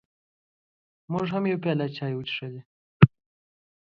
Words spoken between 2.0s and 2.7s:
وڅښلې.